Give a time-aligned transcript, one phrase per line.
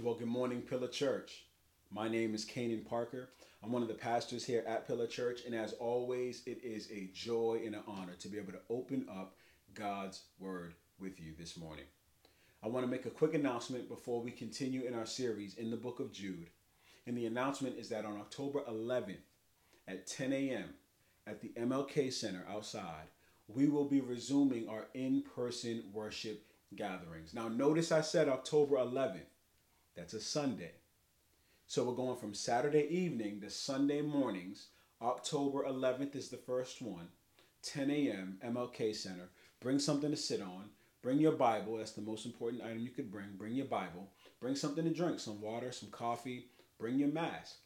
[0.00, 1.46] Well, good morning, Pillar Church.
[1.90, 3.30] My name is Kanan Parker.
[3.64, 7.10] I'm one of the pastors here at Pillar Church, and as always, it is a
[7.12, 9.34] joy and an honor to be able to open up
[9.74, 11.86] God's Word with you this morning.
[12.62, 15.76] I want to make a quick announcement before we continue in our series in the
[15.76, 16.50] book of Jude.
[17.08, 19.16] And the announcement is that on October 11th
[19.88, 20.74] at 10 a.m.
[21.26, 23.08] at the MLK Center outside,
[23.48, 26.46] we will be resuming our in person worship
[26.76, 27.34] gatherings.
[27.34, 29.26] Now, notice I said October 11th.
[29.98, 30.70] That's a Sunday.
[31.66, 34.68] So we're going from Saturday evening to Sunday mornings.
[35.02, 37.08] October 11th is the first one,
[37.62, 39.30] 10 a.m., MLK Center.
[39.60, 40.66] Bring something to sit on.
[41.02, 41.78] Bring your Bible.
[41.78, 43.30] That's the most important item you could bring.
[43.36, 44.08] Bring your Bible.
[44.40, 46.46] Bring something to drink, some water, some coffee.
[46.78, 47.56] Bring your mask.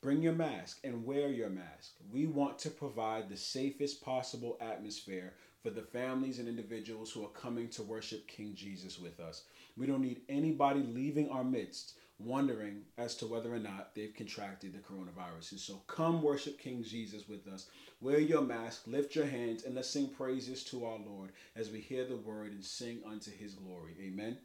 [0.00, 1.96] Bring your mask and wear your mask.
[2.10, 7.30] We want to provide the safest possible atmosphere for the families and individuals who are
[7.30, 9.44] coming to worship King Jesus with us.
[9.76, 14.72] We don't need anybody leaving our midst wondering as to whether or not they've contracted
[14.72, 15.52] the coronavirus.
[15.52, 17.66] And so come worship King Jesus with us.
[18.00, 21.80] Wear your mask, lift your hands, and let's sing praises to our Lord as we
[21.80, 23.94] hear the word and sing unto his glory.
[24.00, 24.36] Amen.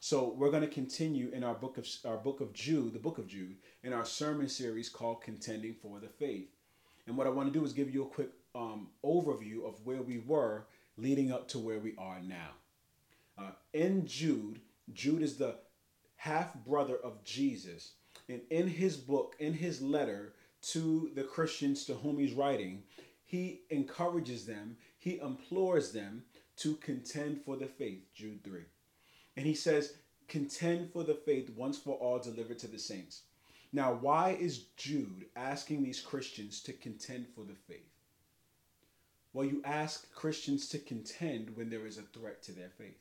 [0.00, 3.18] So we're going to continue in our book of our book of Jude, the book
[3.18, 6.48] of Jude, in our sermon series called "Contending for the Faith."
[7.06, 10.02] And what I want to do is give you a quick um, overview of where
[10.02, 10.66] we were
[10.96, 12.50] leading up to where we are now.
[13.36, 14.60] Uh, in Jude,
[14.92, 15.56] Jude is the
[16.16, 17.92] half brother of Jesus,
[18.28, 22.84] and in his book, in his letter to the Christians to whom he's writing,
[23.24, 26.22] he encourages them, he implores them
[26.56, 28.06] to contend for the faith.
[28.14, 28.64] Jude three.
[29.36, 29.94] And he says,
[30.28, 33.22] contend for the faith once for all delivered to the saints.
[33.72, 37.90] Now, why is Jude asking these Christians to contend for the faith?
[39.34, 43.00] Well, you ask Christians to contend when there is a threat to their faith.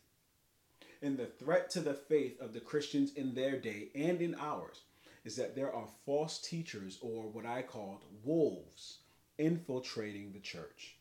[1.00, 4.82] And the threat to the faith of the Christians in their day and in ours
[5.24, 8.98] is that there are false teachers, or what I called wolves,
[9.38, 10.96] infiltrating the church.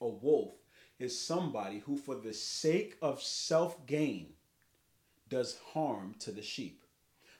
[0.00, 0.54] A wolf
[0.98, 4.28] is somebody who, for the sake of self gain,
[5.28, 6.84] does harm to the sheep.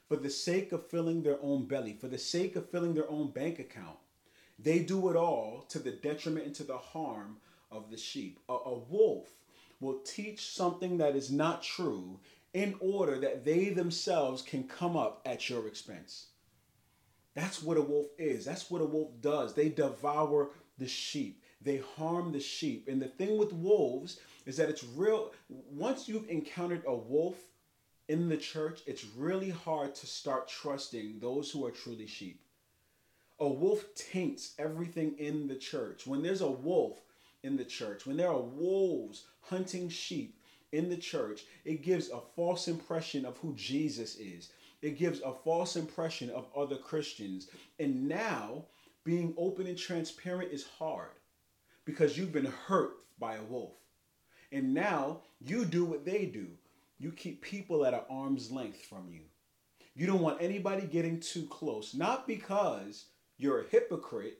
[0.08, 3.30] For the sake of filling their own belly, for the sake of filling their own
[3.30, 3.96] bank account,
[4.58, 7.36] they do it all to the detriment and to the harm
[7.70, 8.38] of the sheep.
[8.48, 9.28] A, a wolf
[9.80, 12.18] will teach something that is not true
[12.54, 16.28] in order that they themselves can come up at your expense.
[17.34, 18.46] That's what a wolf is.
[18.46, 19.52] That's what a wolf does.
[19.52, 22.88] They devour the sheep they harm the sheep.
[22.88, 25.32] And the thing with wolves is that it's real.
[25.48, 27.36] Once you've encountered a wolf
[28.08, 32.40] in the church, it's really hard to start trusting those who are truly sheep.
[33.38, 36.06] A wolf taints everything in the church.
[36.06, 37.00] When there's a wolf
[37.42, 40.38] in the church, when there are wolves hunting sheep
[40.72, 44.50] in the church, it gives a false impression of who Jesus is.
[44.82, 47.48] It gives a false impression of other Christians.
[47.78, 48.64] And now,
[49.04, 51.10] being open and transparent is hard
[51.84, 53.74] because you've been hurt by a wolf.
[54.52, 56.48] And now you do what they do.
[56.98, 59.22] You keep people at an arm's length from you.
[59.94, 63.06] You don't want anybody getting too close, not because
[63.38, 64.38] you're a hypocrite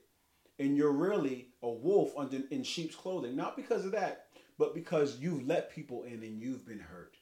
[0.59, 4.27] and you're really a wolf under in sheep's clothing, not because of that,
[4.59, 7.17] but because you've let people in and you've been hurt.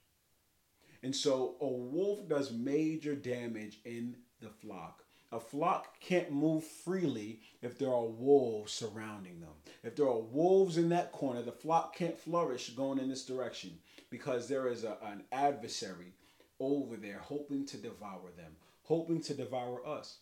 [1.02, 5.04] And so a wolf does major damage in the flock.
[5.32, 9.50] A flock can't move freely if there are wolves surrounding them.
[9.82, 13.78] If there are wolves in that corner, the flock can't flourish going in this direction
[14.10, 16.14] because there is a, an adversary
[16.60, 18.52] over there hoping to devour them,
[18.84, 20.18] hoping to devour us.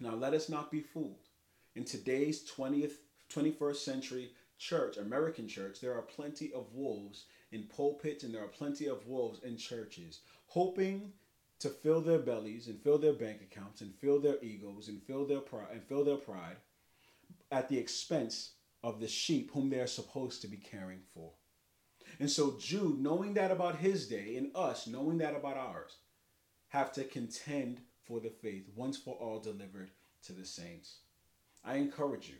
[0.00, 1.28] Now, let us not be fooled.
[1.76, 2.94] In today's 20th,
[3.32, 8.48] 21st century church, American church, there are plenty of wolves in pulpits and there are
[8.48, 11.12] plenty of wolves in churches, hoping
[11.58, 15.26] to fill their bellies and fill their bank accounts and fill their egos and fill
[15.26, 16.56] their pride and fill their pride
[17.52, 18.52] at the expense
[18.82, 21.32] of the sheep whom they are supposed to be caring for.
[22.18, 25.98] And so Jude, knowing that about his day and us knowing that about ours,
[26.68, 27.80] have to contend
[28.10, 29.92] for the faith once for all delivered
[30.26, 30.96] to the saints.
[31.64, 32.34] I encourage you,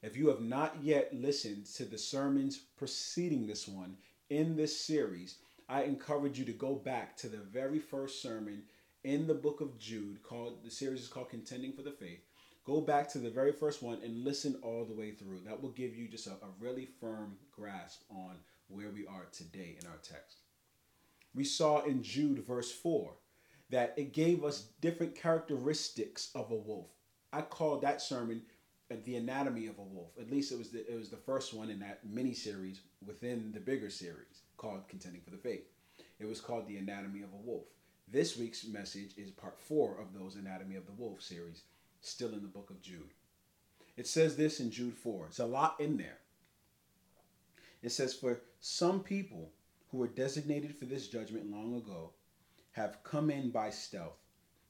[0.00, 3.96] if you have not yet listened to the sermons preceding this one
[4.30, 5.38] in this series,
[5.68, 8.62] I encourage you to go back to the very first sermon
[9.02, 12.20] in the book of Jude called the series is called Contending for the Faith.
[12.64, 15.40] Go back to the very first one and listen all the way through.
[15.44, 18.36] That will give you just a, a really firm grasp on
[18.68, 20.38] where we are today in our text.
[21.34, 23.12] We saw in Jude verse 4
[23.70, 26.88] that it gave us different characteristics of a wolf.
[27.32, 28.42] I called that sermon
[28.90, 30.10] uh, the anatomy of a wolf.
[30.20, 33.50] At least it was the, it was the first one in that mini series within
[33.52, 35.66] the bigger series called Contending for the Faith.
[36.18, 37.64] It was called The Anatomy of a Wolf.
[38.08, 41.62] This week's message is part four of those Anatomy of the Wolf series,
[42.00, 43.10] still in the book of Jude.
[43.96, 45.26] It says this in Jude 4.
[45.26, 46.18] It's a lot in there.
[47.82, 49.50] It says, For some people
[49.90, 52.12] who were designated for this judgment long ago
[52.76, 54.18] have come in by stealth.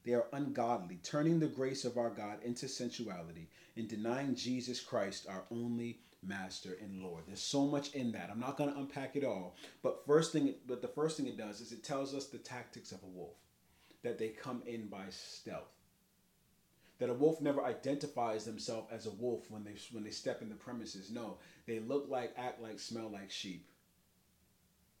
[0.05, 5.27] They are ungodly, turning the grace of our God into sensuality and denying Jesus Christ,
[5.29, 7.25] our only master and Lord.
[7.27, 8.29] There's so much in that.
[8.31, 11.37] I'm not going to unpack it all, but first thing but the first thing it
[11.37, 13.35] does is it tells us the tactics of a wolf.
[14.03, 15.73] That they come in by stealth.
[16.99, 20.47] That a wolf never identifies themselves as a wolf when they when they step in
[20.47, 21.11] the premises.
[21.11, 23.67] No, they look like, act like, smell like sheep.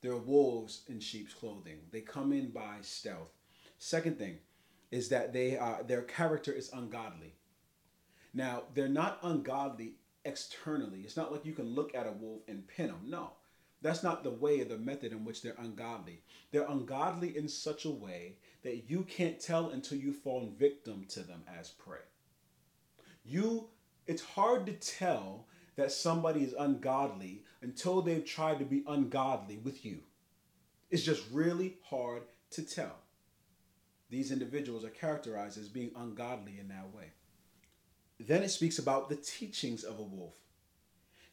[0.01, 1.79] They're wolves in sheep's clothing.
[1.91, 3.31] They come in by stealth.
[3.77, 4.37] Second thing
[4.91, 7.35] is that they are their character is ungodly.
[8.33, 11.01] Now, they're not ungodly externally.
[11.01, 13.01] It's not like you can look at a wolf and pin them.
[13.05, 13.31] No.
[13.81, 16.23] That's not the way or the method in which they're ungodly.
[16.51, 21.21] They're ungodly in such a way that you can't tell until you fall victim to
[21.21, 21.99] them as prey.
[23.23, 23.69] You
[24.07, 29.85] it's hard to tell that somebody is ungodly until they've tried to be ungodly with
[29.85, 29.99] you.
[30.89, 32.97] It's just really hard to tell.
[34.09, 37.11] These individuals are characterized as being ungodly in that way.
[38.19, 40.35] Then it speaks about the teachings of a wolf.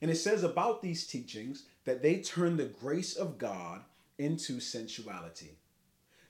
[0.02, 3.82] And it says about these teachings that they turn the grace of God
[4.19, 5.56] into sensuality.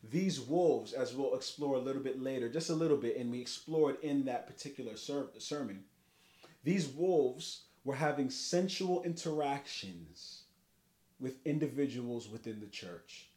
[0.02, 3.40] These wolves, as we'll explore a little bit later, just a little bit, and we
[3.40, 5.84] explored in that particular ser- sermon,
[6.62, 10.43] these wolves were having sensual interactions
[11.21, 13.29] with individuals within the church.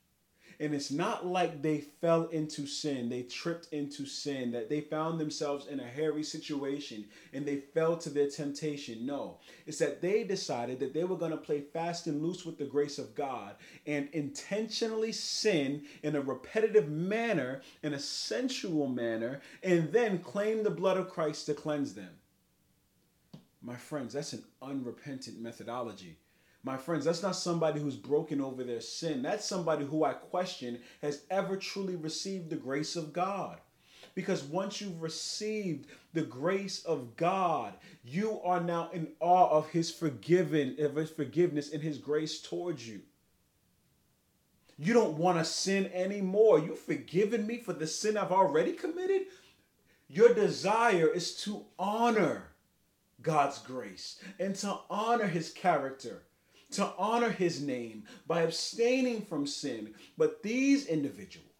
[0.59, 5.19] And it's not like they fell into sin, they tripped into sin, that they found
[5.19, 9.05] themselves in a hairy situation and they fell to their temptation.
[9.05, 12.57] No, it's that they decided that they were going to play fast and loose with
[12.57, 13.55] the grace of God
[13.85, 20.71] and intentionally sin in a repetitive manner, in a sensual manner, and then claim the
[20.71, 22.09] blood of Christ to cleanse them.
[23.67, 26.15] My friends, that's an unrepentant methodology.
[26.63, 29.21] My friends, that's not somebody who's broken over their sin.
[29.21, 33.59] That's somebody who I question has ever truly received the grace of God.
[34.15, 37.73] Because once you've received the grace of God,
[38.05, 42.87] you are now in awe of his forgiven, of his forgiveness and his grace towards
[42.87, 43.01] you.
[44.79, 46.59] You don't want to sin anymore.
[46.59, 49.23] You've forgiven me for the sin I've already committed.
[50.07, 52.51] Your desire is to honor
[53.27, 56.23] God's grace and to honor his character,
[56.71, 59.93] to honor his name by abstaining from sin.
[60.17, 61.51] But these individuals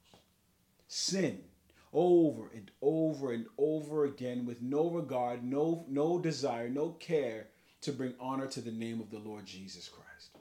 [0.87, 1.43] sin
[1.91, 7.47] over and over and over again with no regard, no, no desire, no care
[7.81, 10.37] to bring honor to the name of the Lord Jesus Christ.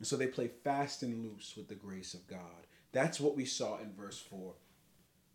[0.00, 2.66] And so they play fast and loose with the grace of God.
[2.90, 4.52] That's what we saw in verse 4.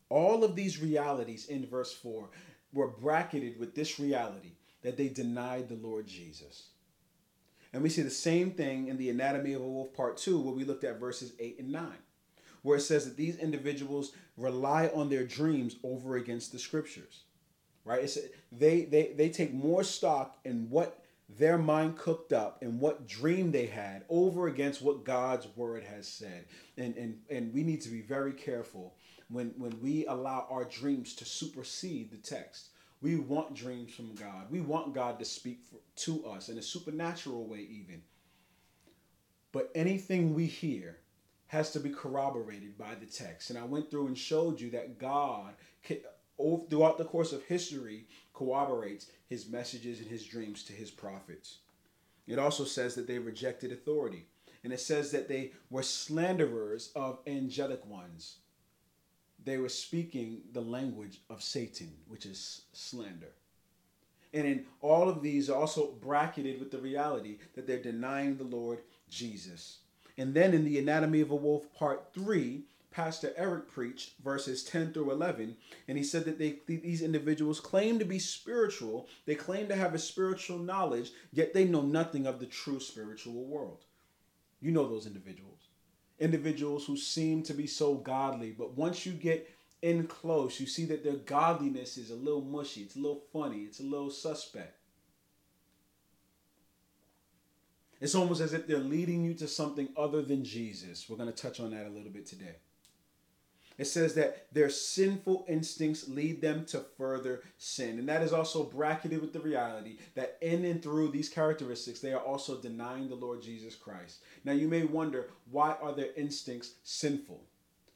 [0.09, 2.29] All of these realities in verse 4
[2.73, 6.69] were bracketed with this reality that they denied the Lord Jesus.
[7.73, 10.53] And we see the same thing in the Anatomy of a Wolf, part two, where
[10.53, 11.91] we looked at verses 8 and 9,
[12.63, 17.23] where it says that these individuals rely on their dreams over against the scriptures.
[17.85, 18.03] Right?
[18.03, 18.17] It's,
[18.51, 21.03] they, they, they take more stock in what
[21.37, 26.07] their mind cooked up and what dream they had over against what God's word has
[26.07, 26.45] said.
[26.77, 28.95] And, and, and we need to be very careful
[29.31, 32.69] when, when we allow our dreams to supersede the text.
[33.01, 34.51] We want dreams from God.
[34.51, 38.01] We want God to speak for, to us in a supernatural way, even.
[39.51, 40.97] But anything we hear
[41.47, 43.49] has to be corroborated by the text.
[43.49, 45.53] And I went through and showed you that God,
[46.69, 51.57] throughout the course of history, corroborates his messages and his dreams to his prophets.
[52.27, 54.27] It also says that they rejected authority.
[54.63, 58.37] And it says that they were slanderers of angelic ones
[59.43, 63.33] they were speaking the language of Satan, which is slander.
[64.33, 68.79] And in all of these also bracketed with the reality that they're denying the Lord
[69.09, 69.79] Jesus.
[70.17, 74.93] And then in the Anatomy of a Wolf, part three, Pastor Eric preached verses 10
[74.93, 75.55] through 11,
[75.87, 79.93] and he said that they, these individuals claim to be spiritual, they claim to have
[79.93, 83.85] a spiritual knowledge, yet they know nothing of the true spiritual world.
[84.59, 85.60] You know those individuals
[86.21, 89.49] individuals who seem to be so godly, but once you get
[89.81, 93.61] in close, you see that their godliness is a little mushy, it's a little funny,
[93.61, 94.77] it's a little suspect.
[97.99, 101.07] It's almost as if they're leading you to something other than Jesus.
[101.09, 102.55] We're going to touch on that a little bit today.
[103.77, 107.99] It says that their sinful instincts lead them to further sin.
[107.99, 112.13] And that is also bracketed with the reality that in and through these characteristics, they
[112.13, 114.19] are also denying the Lord Jesus Christ.
[114.43, 117.43] Now you may wonder, why are their instincts sinful?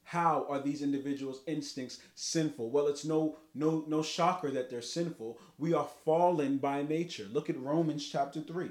[0.05, 2.70] How are these individuals' instincts sinful?
[2.70, 5.39] Well, it's no no no shocker that they're sinful.
[5.58, 7.25] We are fallen by nature.
[7.32, 8.70] Look at Romans chapter 3.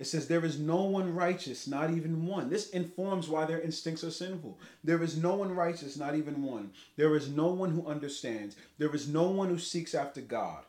[0.00, 2.48] It says, There is no one righteous, not even one.
[2.48, 4.58] This informs why their instincts are sinful.
[4.82, 6.70] There is no one righteous, not even one.
[6.96, 8.56] There is no one who understands.
[8.78, 10.64] There is no one who seeks after God.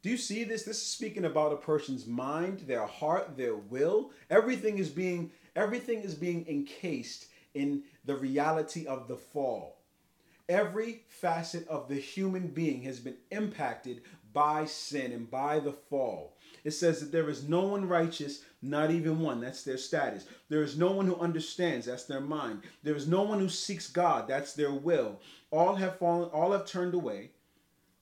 [0.00, 0.62] Do you see this?
[0.62, 4.12] This is speaking about a person's mind, their heart, their will.
[4.30, 9.76] Everything is being everything is being encased in the reality of the fall.
[10.48, 14.00] Every facet of the human being has been impacted
[14.32, 16.37] by sin and by the fall.
[16.68, 19.40] It says that there is no one righteous, not even one.
[19.40, 20.26] That's their status.
[20.50, 21.86] There is no one who understands.
[21.86, 22.60] That's their mind.
[22.82, 24.28] There is no one who seeks God.
[24.28, 25.18] That's their will.
[25.50, 27.30] All have fallen, all have turned away.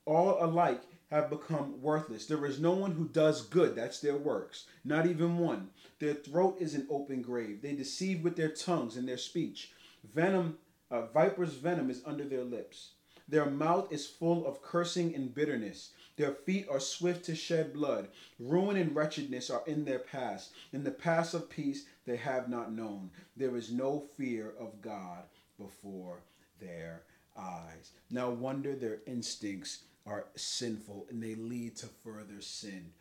[0.03, 0.81] All alike
[1.11, 2.25] have become worthless.
[2.25, 3.73] There is no one who does good.
[3.73, 4.65] That's their works.
[4.83, 5.69] Not even one.
[5.99, 7.61] Their throat is an open grave.
[7.61, 9.71] They deceive with their tongues and their speech.
[10.13, 10.57] Venom,
[10.91, 12.95] uh, viper's venom is under their lips.
[13.29, 15.91] Their mouth is full of cursing and bitterness.
[16.17, 18.09] Their feet are swift to shed blood.
[18.39, 20.49] Ruin and wretchedness are in their paths.
[20.73, 23.11] In the paths of peace they have not known.
[23.35, 25.23] There is no fear of God
[25.59, 26.23] before
[26.59, 27.03] their
[27.37, 27.91] eyes.
[28.09, 32.93] Now wonder their instincts are sinful and they lead to further sin.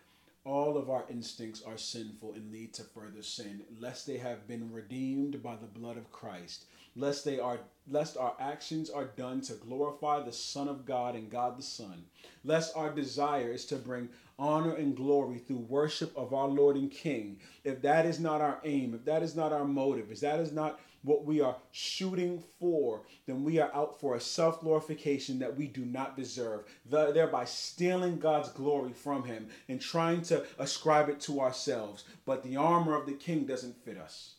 [0.44, 4.73] All of our instincts are sinful and lead to further sin, lest they have been
[4.73, 6.66] redeemed by the blood of Christ
[6.97, 11.31] lest they are lest our actions are done to glorify the Son of God and
[11.31, 12.05] God the Son,
[12.43, 16.91] lest our desire is to bring honor and glory through worship of our Lord and
[16.91, 17.38] King.
[17.65, 20.53] If that is not our aim, if that is not our motive, if that is
[20.53, 25.57] not what we are shooting for, then we are out for a self glorification that
[25.57, 31.21] we do not deserve, thereby stealing God's glory from Him and trying to ascribe it
[31.21, 32.05] to ourselves.
[32.25, 34.36] But the armor of the King doesn't fit us.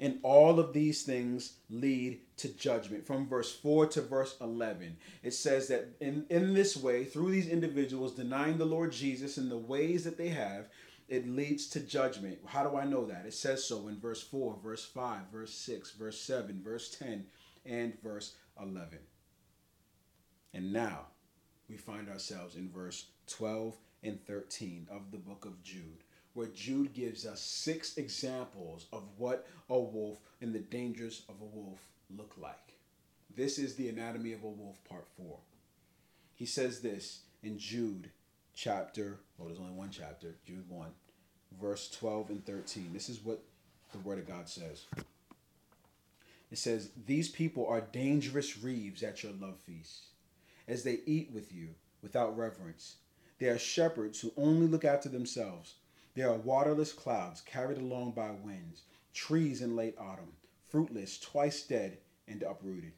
[0.00, 3.06] And all of these things lead to judgment.
[3.06, 7.48] From verse 4 to verse 11, it says that in, in this way, through these
[7.48, 10.68] individuals denying the Lord Jesus in the ways that they have,
[11.08, 12.38] it leads to judgment.
[12.46, 13.26] How do I know that?
[13.26, 17.24] It says so in verse 4, verse 5, verse 6, verse 7, verse 10,
[17.64, 18.98] and verse 11.
[20.52, 21.06] And now
[21.68, 26.04] we find ourselves in verse 12 and 13 of the book of Jude
[26.36, 31.44] where Jude gives us six examples of what a wolf and the dangers of a
[31.44, 31.80] wolf
[32.14, 32.74] look like.
[33.34, 35.38] This is the anatomy of a wolf, part four.
[36.34, 38.10] He says this in Jude
[38.54, 40.88] chapter, well, there's only one chapter, Jude 1,
[41.58, 42.90] verse 12 and 13.
[42.92, 43.42] This is what
[43.92, 44.84] the Word of God says.
[46.52, 50.08] It says, These people are dangerous reefs at your love feast,
[50.68, 51.68] as they eat with you
[52.02, 52.96] without reverence.
[53.38, 55.76] They are shepherds who only look after themselves
[56.16, 60.32] there are waterless clouds carried along by winds, trees in late autumn,
[60.66, 62.92] fruitless, twice dead and uprooted.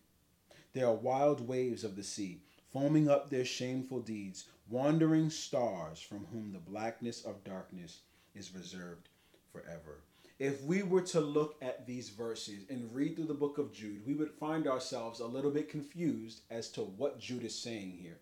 [0.72, 6.26] There are wild waves of the sea, foaming up their shameful deeds, wandering stars from
[6.26, 8.02] whom the blackness of darkness
[8.36, 9.08] is reserved
[9.52, 10.04] forever.
[10.38, 14.06] If we were to look at these verses and read through the book of Jude,
[14.06, 18.20] we would find ourselves a little bit confused as to what Jude is saying here.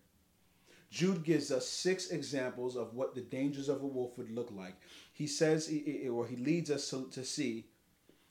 [0.89, 4.75] Jude gives us six examples of what the dangers of a wolf would look like.
[5.13, 5.67] He says,
[6.09, 7.65] or he leads us to, to see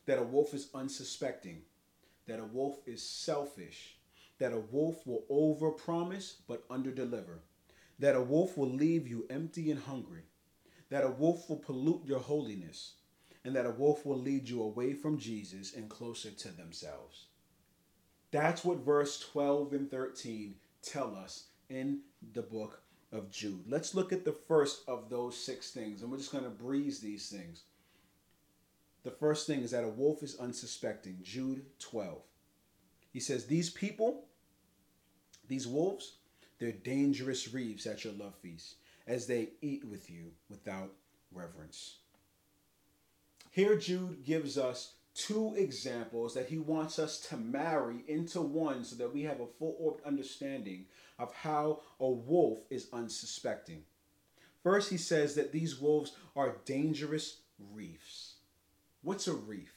[0.07, 1.63] that a wolf is unsuspecting,
[2.27, 3.97] that a wolf is selfish,
[4.39, 7.39] that a wolf will overpromise but underdeliver,
[7.99, 10.23] that a wolf will leave you empty and hungry,
[10.89, 12.95] that a wolf will pollute your holiness,
[13.45, 17.27] and that a wolf will lead you away from Jesus and closer to themselves.
[18.31, 22.01] That's what verse 12 and 13 tell us in
[22.33, 22.83] the book
[23.13, 23.65] of Jude.
[23.69, 27.01] Let's look at the first of those six things, and we're just going to breeze
[27.01, 27.63] these things.
[29.05, 31.19] The first thing is that a wolf is unsuspecting.
[31.23, 32.19] Jude 12.
[33.13, 34.25] He says, These people,
[35.49, 36.17] these wolves,
[36.59, 38.75] they're dangerous reefs at your love feast
[39.07, 40.91] as they eat with you without
[41.33, 41.99] reverence.
[43.51, 48.97] Here, Jude gives us two examples that he wants us to marry into one so
[48.97, 50.85] that we have a full orbed understanding
[51.19, 53.83] of how a wolf is unsuspecting.
[54.63, 57.39] First, he says that these wolves are dangerous
[57.73, 58.35] reefs.
[59.03, 59.73] What's a reef?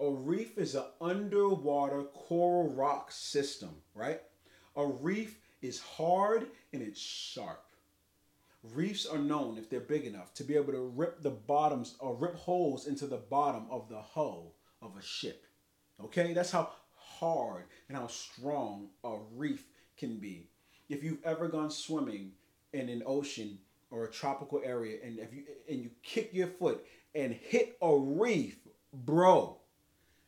[0.00, 4.20] A reef is an underwater coral rock system, right?
[4.74, 7.64] A reef is hard and it's sharp.
[8.74, 12.14] reefs are known, if they're big enough, to be able to rip the bottoms or
[12.14, 15.46] rip holes into the bottom of the hull of a ship.
[16.02, 19.66] Okay, that's how hard and how strong a reef
[19.96, 20.48] can be.
[20.88, 22.32] If you've ever gone swimming
[22.72, 23.58] in an ocean
[23.90, 26.84] or a tropical area and if you and you kick your foot
[27.14, 28.56] and hit a reef,
[28.92, 29.58] bro,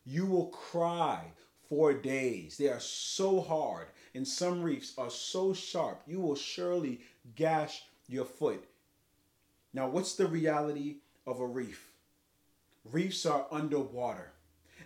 [0.04, 1.24] you will cry
[1.68, 2.56] for days.
[2.56, 7.00] They are so hard and some reefs are so sharp, you will surely
[7.34, 8.64] gash your foot.
[9.72, 11.90] Now, what's the reality of a reef?
[12.84, 14.32] Reefs are underwater,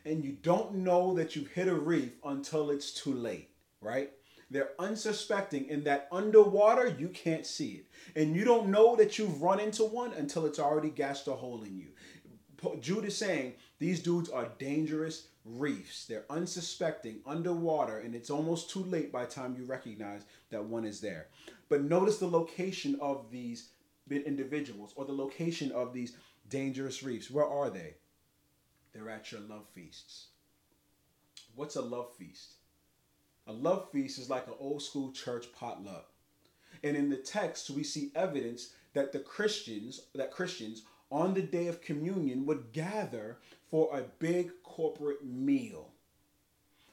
[0.05, 4.13] and you don't know that you've hit a reef until it's too late, right?
[4.51, 7.87] They're unsuspecting in that underwater you can't see it.
[8.19, 11.63] And you don't know that you've run into one until it's already gashed a hole
[11.63, 11.89] in you.
[12.81, 16.07] Jude is saying these dudes are dangerous reefs.
[16.07, 21.01] They're unsuspecting underwater, and it's almost too late by time you recognize that one is
[21.01, 21.29] there.
[21.69, 23.69] But notice the location of these
[24.11, 26.17] individuals or the location of these
[26.49, 27.31] dangerous reefs.
[27.31, 27.95] Where are they?
[28.93, 30.29] They're at your love feasts.
[31.55, 32.55] What's a love feast?
[33.49, 36.11] A love feast is like an old school church potluck.
[36.85, 41.67] And in the text, we see evidence that the Christians, that Christians on the day
[41.69, 43.39] of communion would gather
[43.71, 45.89] for a big corporate meal.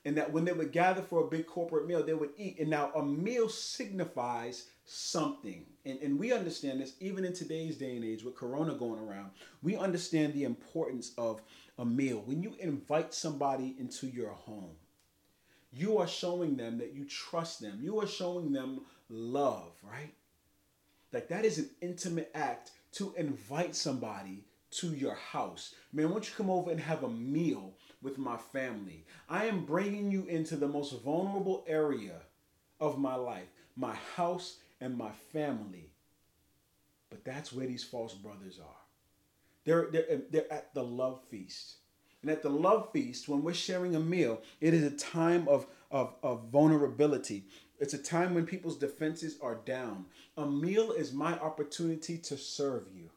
[0.05, 2.59] And that when they would gather for a big corporate meal, they would eat.
[2.59, 5.65] And now a meal signifies something.
[5.83, 9.31] And, and we understand this even in today's day and age with Corona going around.
[9.61, 11.41] We understand the importance of
[11.79, 12.21] a meal.
[12.25, 14.75] When you invite somebody into your home,
[15.75, 17.79] you are showing them that you trust them.
[17.81, 20.13] You are showing them love, right?
[21.11, 25.75] Like that is an intimate act to invite somebody to your house.
[25.91, 29.05] Man, won't you come over and have a meal with my family?
[29.29, 32.21] I am bringing you into the most vulnerable area
[32.79, 35.91] of my life, my house and my family.
[37.09, 38.81] But that's where these false brothers are.
[39.65, 41.75] They're, they're, they're at the love feast.
[42.25, 45.67] And at the love feast, when we're sharing a meal, it is a time of,
[45.91, 47.43] of, of vulnerability.
[47.79, 50.07] It's a time when people's defenses are down.
[50.35, 53.11] A meal is my opportunity to serve you.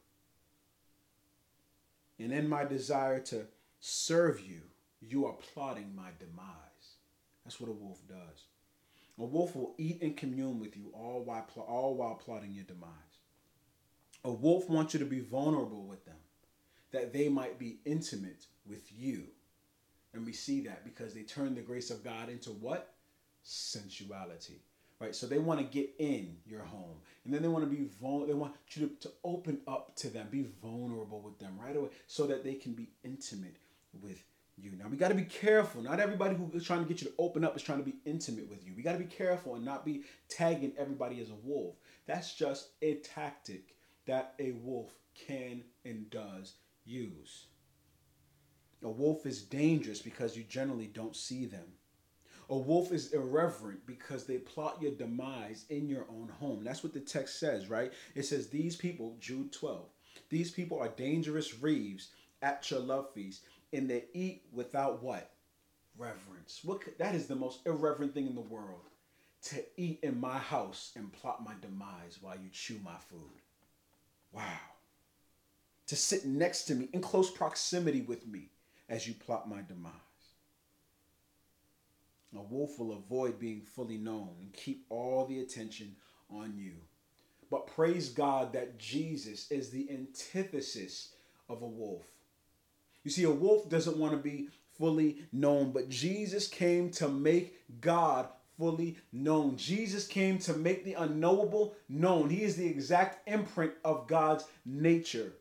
[2.18, 3.46] And in my desire to
[3.80, 4.60] serve you,
[5.00, 6.96] you are plotting my demise.
[7.46, 8.44] That's what a wolf does.
[9.18, 12.90] A wolf will eat and commune with you all while, all while plotting your demise.
[14.22, 16.18] A wolf wants you to be vulnerable with them,
[16.90, 19.24] that they might be intimate with you.
[20.14, 22.94] And we see that because they turn the grace of God into what?
[23.44, 24.60] Sensuality.
[25.00, 25.14] Right?
[25.14, 26.96] So they want to get in your home.
[27.24, 28.26] And then they want to be vulnerable.
[28.26, 31.90] They want you to, to open up to them, be vulnerable with them right away
[32.06, 33.56] so that they can be intimate
[34.02, 34.24] with
[34.56, 34.72] you.
[34.76, 35.82] Now we got to be careful.
[35.82, 37.96] Not everybody who is trying to get you to open up is trying to be
[38.04, 38.72] intimate with you.
[38.76, 41.76] We got to be careful and not be tagging everybody as a wolf.
[42.06, 43.76] That's just a tactic
[44.06, 46.54] that a wolf can and does
[46.84, 47.46] use.
[48.82, 51.66] A wolf is dangerous because you generally don't see them.
[52.50, 56.64] A wolf is irreverent because they plot your demise in your own home.
[56.64, 57.92] That's what the text says, right?
[58.14, 59.84] It says, These people, Jude 12,
[60.30, 62.08] these people are dangerous reefs
[62.40, 65.32] at your love feast, and they eat without what?
[65.96, 66.60] Reverence.
[66.62, 68.80] What that is the most irreverent thing in the world.
[69.42, 73.42] To eat in my house and plot my demise while you chew my food.
[74.32, 74.58] Wow.
[75.88, 78.50] To sit next to me in close proximity with me
[78.88, 79.92] as you plot my demise.
[82.36, 85.96] A wolf will avoid being fully known and keep all the attention
[86.30, 86.72] on you.
[87.50, 91.14] But praise God that Jesus is the antithesis
[91.48, 92.04] of a wolf.
[93.04, 97.80] You see, a wolf doesn't want to be fully known, but Jesus came to make
[97.80, 99.56] God fully known.
[99.56, 102.28] Jesus came to make the unknowable known.
[102.28, 105.32] He is the exact imprint of God's nature.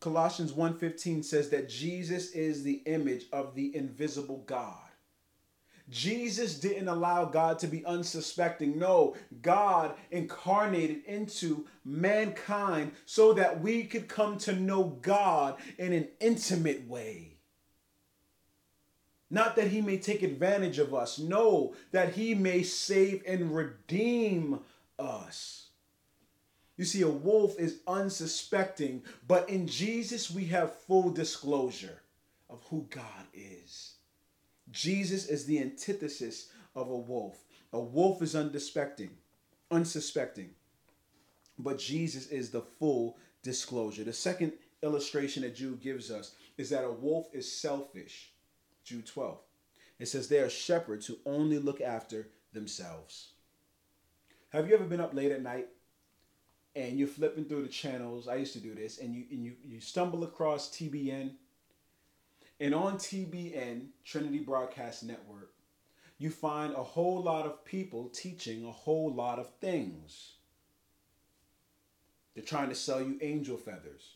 [0.00, 4.88] Colossians 1:15 says that Jesus is the image of the invisible God.
[5.90, 8.78] Jesus didn't allow God to be unsuspecting.
[8.78, 16.08] No, God incarnated into mankind so that we could come to know God in an
[16.20, 17.38] intimate way.
[19.30, 24.60] Not that he may take advantage of us, no, that he may save and redeem
[24.98, 25.67] us.
[26.78, 32.00] You see, a wolf is unsuspecting, but in Jesus we have full disclosure
[32.48, 33.94] of who God is.
[34.70, 37.44] Jesus is the antithesis of a wolf.
[37.72, 39.10] A wolf is unsuspecting,
[39.72, 40.50] unsuspecting.
[41.58, 44.04] But Jesus is the full disclosure.
[44.04, 48.30] The second illustration that Jude gives us is that a wolf is selfish.
[48.84, 49.38] Jude 12.
[49.98, 53.32] It says they are shepherds who only look after themselves.
[54.50, 55.66] Have you ever been up late at night
[56.78, 58.28] and you're flipping through the channels.
[58.28, 61.32] I used to do this, and you and you you stumble across TBN.
[62.60, 65.52] And on TBN, Trinity Broadcast Network,
[66.18, 70.34] you find a whole lot of people teaching a whole lot of things.
[72.34, 74.14] They're trying to sell you angel feathers.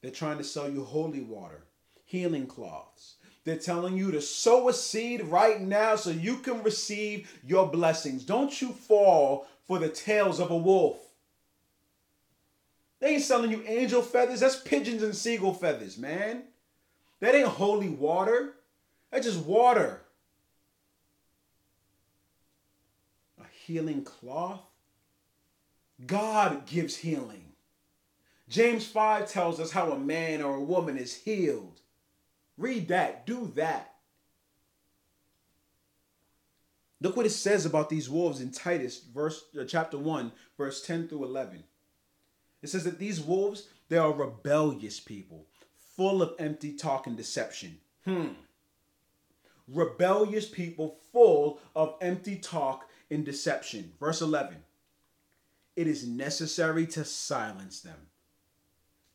[0.00, 1.64] They're trying to sell you holy water,
[2.04, 3.14] healing cloths.
[3.44, 8.24] They're telling you to sow a seed right now so you can receive your blessings.
[8.24, 11.07] Don't you fall for the tales of a wolf.
[13.00, 14.40] They ain't selling you angel feathers.
[14.40, 16.44] That's pigeons and seagull feathers, man.
[17.20, 18.54] That ain't holy water.
[19.10, 20.02] That's just water.
[23.40, 24.62] A healing cloth.
[26.06, 27.52] God gives healing.
[28.48, 31.80] James 5 tells us how a man or a woman is healed.
[32.56, 33.26] Read that.
[33.26, 33.94] Do that.
[37.00, 41.08] Look what it says about these wolves in Titus, verse uh, chapter 1, verse 10
[41.08, 41.62] through 11.
[42.62, 45.46] It says that these wolves, they are rebellious people,
[45.96, 47.78] full of empty talk and deception.
[48.04, 48.28] Hmm.
[49.68, 53.92] Rebellious people full of empty talk and deception.
[54.00, 54.56] Verse 11.
[55.76, 58.08] It is necessary to silence them.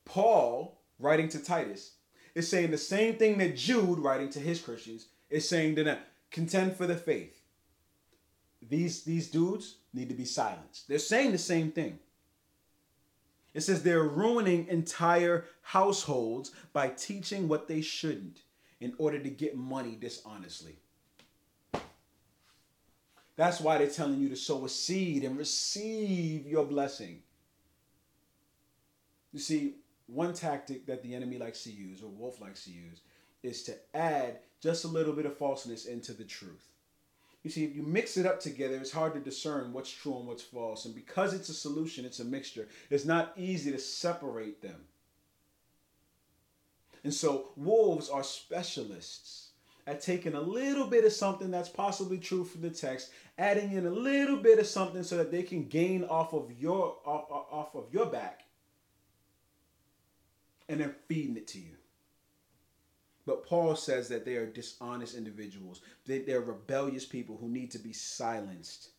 [0.06, 1.94] Paul, writing to Titus,
[2.36, 5.98] is saying the same thing that Jude, writing to his Christians, is saying to them
[6.32, 7.42] contend for the faith.
[8.62, 10.88] These, these dudes need to be silenced.
[10.88, 12.00] They're saying the same thing.
[13.54, 18.42] It says they're ruining entire households by teaching what they shouldn't
[18.80, 20.78] in order to get money dishonestly.
[23.36, 27.22] That's why they're telling you to sow a seed and receive your blessing.
[29.32, 29.76] You see,
[30.08, 33.02] one tactic that the enemy likes to use, or wolf likes to use,
[33.42, 36.73] is to add just a little bit of falseness into the truth.
[37.44, 40.28] You see, if you mix it up together, it's hard to discern what's true and
[40.28, 40.86] what's false.
[40.86, 44.86] And because it's a solution, it's a mixture, it's not easy to separate them.
[47.04, 49.50] And so, wolves are specialists
[49.86, 53.86] at taking a little bit of something that's possibly true from the text, adding in
[53.86, 57.76] a little bit of something so that they can gain off of your off, off
[57.76, 58.44] of your back
[60.70, 61.76] and then feeding it to you.
[63.26, 65.82] But Paul says that they are dishonest individuals.
[66.06, 68.90] They, they're rebellious people who need to be silenced.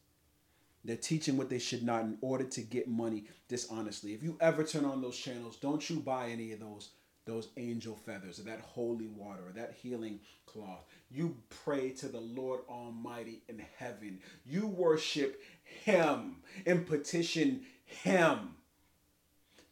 [0.85, 4.13] They're teaching what they should not in order to get money dishonestly.
[4.15, 6.91] If you ever turn on those channels, don't you buy any of those
[7.27, 10.85] those angel feathers or that holy water or that healing cloth.
[11.11, 14.19] You pray to the Lord Almighty in heaven.
[14.45, 18.57] You worship Him and petition Him.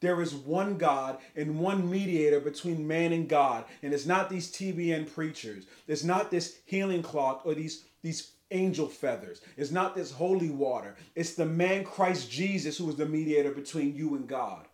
[0.03, 3.65] There is one God and one mediator between man and God.
[3.83, 5.65] And it's not these TBN preachers.
[5.87, 9.41] It's not this healing cloth or these, these angel feathers.
[9.57, 10.97] It's not this holy water.
[11.15, 14.67] It's the man Christ Jesus who is the mediator between you and God.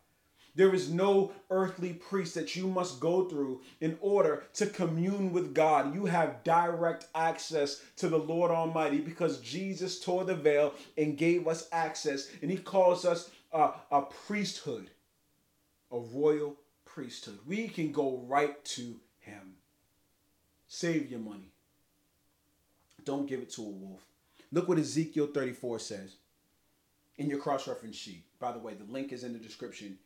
[0.55, 5.55] There is no earthly priest that you must go through in order to commune with
[5.55, 5.95] God.
[5.95, 11.47] You have direct access to the Lord Almighty because Jesus tore the veil and gave
[11.47, 14.91] us access, and He calls us a, a priesthood
[15.90, 17.38] a royal priesthood.
[17.46, 19.55] We can go right to him.
[20.66, 21.53] Save your money.
[23.05, 24.03] Don't give it to a wolf.
[24.53, 26.16] Look what Ezekiel 34 says
[27.16, 28.24] in your cross reference sheet.
[28.38, 29.98] By the way, the link is in the description.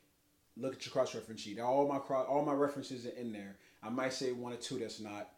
[0.56, 1.60] Look at your cross reference sheet.
[1.60, 3.56] All my cross, all my references are in there.
[3.82, 5.28] I might say one or two that's not.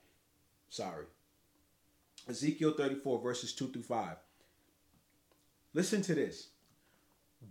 [0.68, 1.07] Sorry.
[2.28, 4.16] Ezekiel 34 verses 2 through 5.
[5.74, 6.48] Listen to this.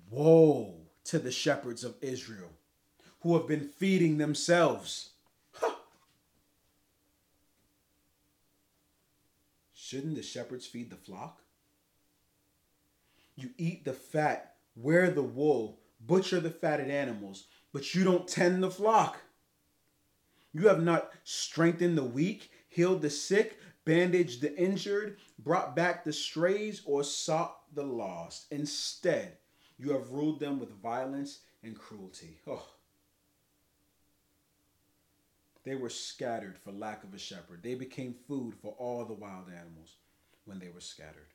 [0.09, 0.75] Woe
[1.05, 2.49] to the shepherds of Israel
[3.23, 5.11] who have been feeding themselves.
[5.53, 5.75] Huh.
[9.73, 11.41] Shouldn't the shepherds feed the flock?
[13.35, 18.61] You eat the fat, wear the wool, butcher the fatted animals, but you don't tend
[18.61, 19.17] the flock.
[20.51, 26.13] You have not strengthened the weak, healed the sick, bandaged the injured, brought back the
[26.13, 28.47] strays, or sought the lost.
[28.51, 29.37] Instead,
[29.79, 32.37] you have ruled them with violence and cruelty.
[32.45, 32.67] Oh.
[35.63, 37.61] They were scattered for lack of a shepherd.
[37.63, 39.95] They became food for all the wild animals
[40.45, 41.27] when they were scattered.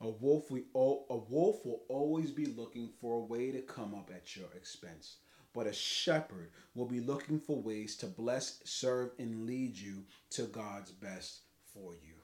[0.00, 4.10] A wolf, we, a wolf will always be looking for a way to come up
[4.14, 5.16] at your expense,
[5.52, 10.42] but a shepherd will be looking for ways to bless, serve, and lead you to
[10.42, 11.40] God's best
[11.72, 12.14] for you.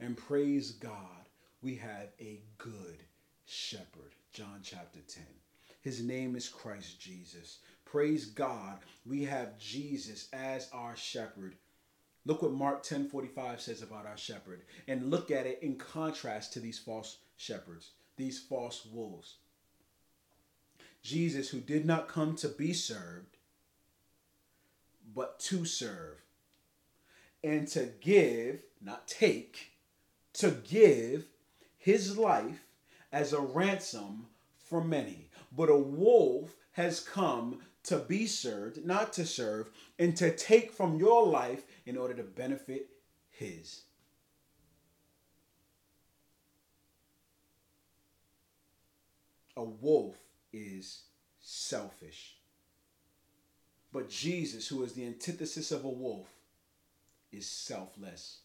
[0.00, 1.28] And praise God,
[1.62, 3.04] we have a good
[3.46, 4.14] shepherd.
[4.32, 5.22] John chapter 10.
[5.82, 7.58] His name is Christ Jesus.
[7.92, 11.56] Praise God, we have Jesus as our shepherd.
[12.24, 16.60] Look what Mark 10:45 says about our shepherd and look at it in contrast to
[16.60, 19.36] these false shepherds, these false wolves.
[21.02, 23.36] Jesus, who did not come to be served,
[25.14, 26.22] but to serve,
[27.44, 29.72] and to give, not take,
[30.32, 31.26] to give
[31.76, 32.64] his life
[33.12, 35.28] as a ransom for many.
[35.54, 40.98] But a wolf has come to be served, not to serve, and to take from
[40.98, 42.88] your life in order to benefit
[43.30, 43.82] his.
[49.56, 50.16] A wolf
[50.52, 51.02] is
[51.40, 52.36] selfish.
[53.92, 56.28] But Jesus, who is the antithesis of a wolf,
[57.30, 58.38] is selfless.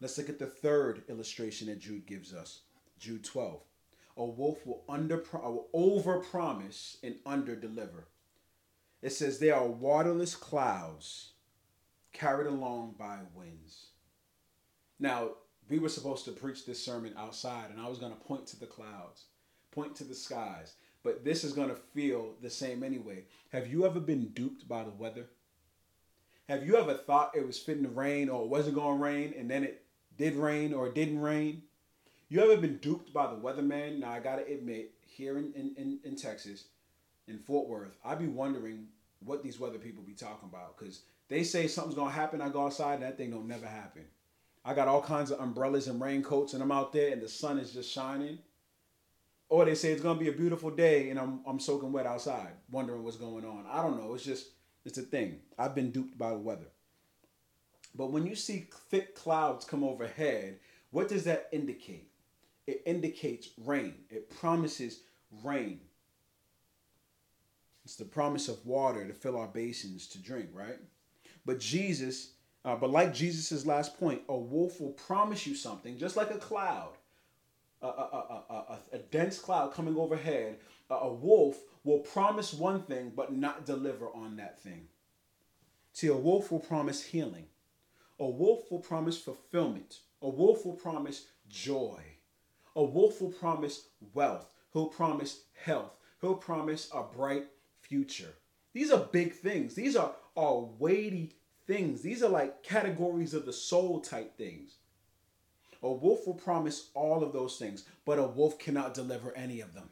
[0.00, 2.60] Let's look at the third illustration that Jude gives us.
[2.98, 3.60] Jude 12.
[4.18, 8.08] A wolf will under uh, will over promise and under deliver.
[9.00, 11.30] It says they are waterless clouds
[12.12, 13.86] carried along by winds.
[14.98, 15.30] Now,
[15.68, 18.58] we were supposed to preach this sermon outside, and I was going to point to
[18.58, 19.26] the clouds,
[19.70, 23.24] point to the skies, but this is going to feel the same anyway.
[23.50, 25.26] Have you ever been duped by the weather?
[26.48, 29.34] Have you ever thought it was fitting to rain or it wasn't going to rain
[29.38, 29.84] and then it
[30.16, 31.62] did rain or it didn't rain?
[32.30, 34.00] You ever been duped by the weatherman?
[34.00, 36.64] Now, I got to admit, here in, in, in, Texas,
[37.26, 38.88] in Fort Worth, I'd be wondering
[39.24, 42.42] what these weather people be talking about because they say something's to happen.
[42.42, 44.04] I go outside and that thing don't never happen.
[44.62, 47.58] I got all kinds of umbrellas and raincoats and I'm out there and the sun
[47.58, 48.38] is just shining.
[49.48, 52.52] Or they say it's gonna be a beautiful day and I'm I'm soaking wet outside,
[52.70, 53.64] wondering what's going on.
[53.70, 54.12] I don't know.
[54.12, 54.48] It's just
[54.84, 55.40] it's a thing.
[55.58, 56.68] I've been duped by the weather.
[57.94, 60.58] But when you see thick clouds come overhead,
[60.90, 62.07] what does that indicate?
[62.68, 63.94] It indicates rain.
[64.10, 65.00] It promises
[65.42, 65.80] rain.
[67.84, 70.78] It's the promise of water to fill our basins to drink, right?
[71.46, 72.32] But Jesus,
[72.64, 76.36] uh, but like Jesus's last point, a wolf will promise you something, just like a
[76.36, 76.92] cloud
[77.80, 80.58] a, a, a, a, dense cloud coming overhead,
[80.90, 84.88] a wolf will promise one thing but not deliver on that thing.
[85.92, 87.46] See, a wolf will promise healing.
[88.18, 90.00] A wolf will promise fulfillment.
[90.22, 92.02] A wolf will promise joy.
[92.78, 94.54] A wolf will promise wealth.
[94.72, 95.96] He'll promise health.
[96.20, 97.46] He'll promise a bright
[97.80, 98.32] future.
[98.72, 99.74] These are big things.
[99.74, 101.32] These are, are weighty
[101.66, 102.02] things.
[102.02, 104.76] These are like categories of the soul type things.
[105.82, 109.74] A wolf will promise all of those things, but a wolf cannot deliver any of
[109.74, 109.90] them.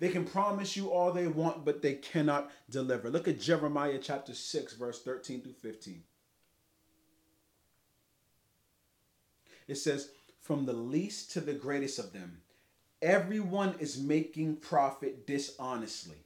[0.00, 3.08] They can promise you all they want, but they cannot deliver.
[3.08, 6.02] Look at Jeremiah chapter 6, verse 13 through 15.
[9.68, 10.10] It says,
[10.44, 12.42] From the least to the greatest of them,
[13.00, 16.18] everyone is making profit dishonestly.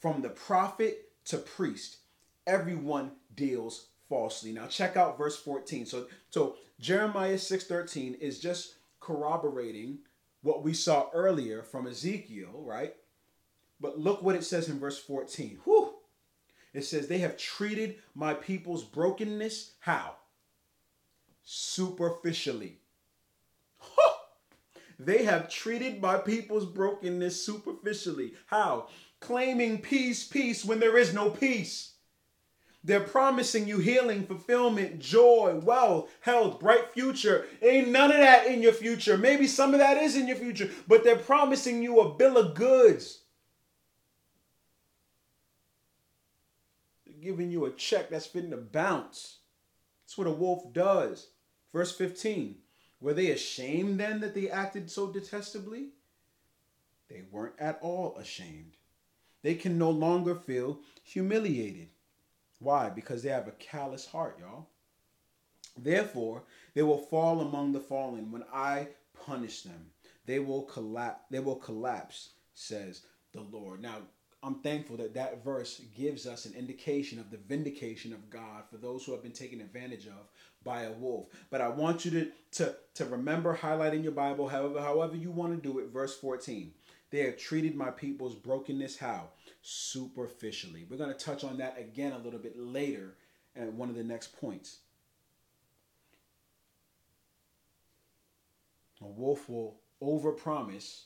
[0.00, 1.96] From the prophet to priest,
[2.46, 4.52] everyone deals falsely.
[4.52, 5.86] Now check out verse 14.
[5.86, 10.00] So so Jeremiah 6:13 is just corroborating
[10.42, 12.96] what we saw earlier from Ezekiel, right?
[13.80, 15.60] But look what it says in verse 14.
[15.64, 15.94] Whew.
[16.74, 20.16] It says, They have treated my people's brokenness how?
[21.44, 22.80] Superficially.
[24.98, 28.34] They have treated my people's brokenness superficially.
[28.46, 28.88] How?
[29.20, 31.92] Claiming peace, peace when there is no peace.
[32.82, 37.46] They're promising you healing, fulfillment, joy, wealth, health, bright future.
[37.60, 39.18] Ain't none of that in your future.
[39.18, 42.54] Maybe some of that is in your future, but they're promising you a bill of
[42.54, 43.22] goods.
[47.04, 49.38] They're giving you a check that's fitting to bounce.
[50.04, 51.28] That's what a wolf does.
[51.72, 52.56] Verse 15.
[53.00, 55.88] Were they ashamed then that they acted so detestably?
[57.08, 58.72] They weren't at all ashamed.
[59.42, 61.88] They can no longer feel humiliated.
[62.58, 62.90] Why?
[62.90, 64.68] Because they have a callous heart, y'all.
[65.76, 66.42] Therefore,
[66.74, 68.88] they will fall among the fallen when I
[69.24, 69.90] punish them.
[70.26, 71.22] They will collapse.
[71.30, 73.80] They will collapse, says the Lord.
[73.80, 73.98] Now,
[74.42, 78.76] I'm thankful that that verse gives us an indication of the vindication of God for
[78.76, 80.28] those who have been taken advantage of
[80.68, 81.28] by a wolf.
[81.48, 85.56] But I want you to to, to remember highlighting your Bible, however, however you want
[85.56, 85.88] to do it.
[85.88, 86.72] Verse 14.
[87.10, 89.30] They have treated my people's brokenness how?
[89.62, 90.86] Superficially.
[90.88, 93.14] We're going to touch on that again a little bit later
[93.56, 94.80] at one of the next points.
[99.00, 101.04] A wolf will overpromise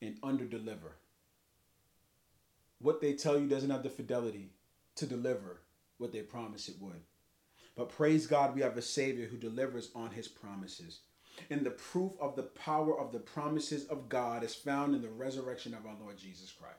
[0.00, 0.92] and underdeliver.
[2.78, 4.50] What they tell you doesn't have the fidelity
[4.94, 5.62] to deliver
[5.96, 7.00] what they promise it would.
[7.78, 10.98] But praise God, we have a Savior who delivers on his promises.
[11.48, 15.08] And the proof of the power of the promises of God is found in the
[15.08, 16.74] resurrection of our Lord Jesus Christ.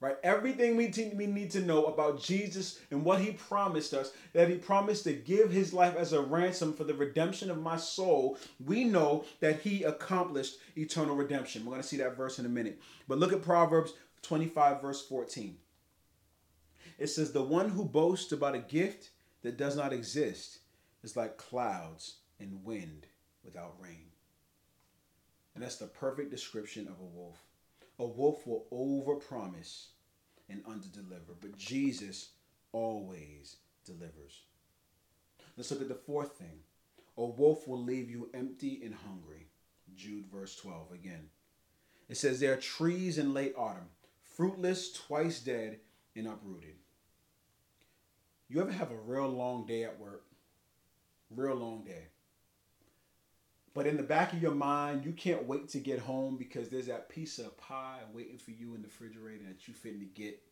[0.00, 0.16] Right?
[0.22, 4.48] Everything we, te- we need to know about Jesus and what he promised us, that
[4.48, 8.38] he promised to give his life as a ransom for the redemption of my soul,
[8.64, 11.66] we know that he accomplished eternal redemption.
[11.66, 12.80] We're going to see that verse in a minute.
[13.06, 15.58] But look at Proverbs 25, verse 14.
[16.96, 19.10] It says, The one who boasts about a gift
[19.48, 20.58] that does not exist
[21.02, 23.06] is like clouds and wind
[23.42, 24.10] without rain.
[25.54, 27.38] And that's the perfect description of a wolf.
[27.98, 29.86] A wolf will overpromise
[30.50, 32.32] and underdeliver, but Jesus
[32.72, 33.56] always
[33.86, 34.42] delivers.
[35.56, 36.60] Let's look at the fourth thing.
[37.16, 39.46] A wolf will leave you empty and hungry.
[39.96, 41.30] Jude verse 12 again.
[42.10, 43.88] It says, There are trees in late autumn,
[44.20, 45.78] fruitless, twice dead,
[46.14, 46.74] and uprooted.
[48.48, 50.24] You ever have a real long day at work?
[51.30, 52.04] Real long day.
[53.74, 56.86] But in the back of your mind, you can't wait to get home because there's
[56.86, 60.42] that piece of pie waiting for you in the refrigerator that you're fitting to get.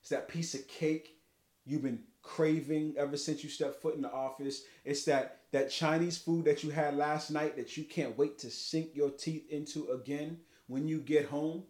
[0.00, 1.18] It's that piece of cake
[1.66, 4.62] you've been craving ever since you stepped foot in the office.
[4.84, 8.50] It's that that Chinese food that you had last night that you can't wait to
[8.50, 11.64] sink your teeth into again when you get home.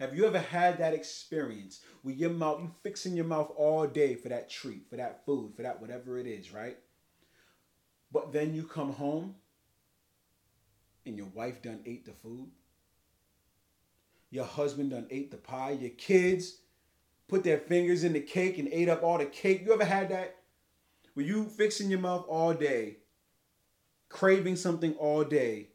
[0.00, 4.16] Have you ever had that experience where your mouth, you fixing your mouth all day
[4.16, 6.76] for that treat, for that food, for that whatever it is, right?
[8.12, 9.36] But then you come home
[11.06, 12.50] and your wife done ate the food.
[14.30, 15.72] Your husband done ate the pie.
[15.80, 16.58] Your kids
[17.28, 19.62] put their fingers in the cake and ate up all the cake.
[19.64, 20.36] You ever had that?
[21.14, 22.96] Were you fixing your mouth all day,
[24.08, 25.68] craving something all day,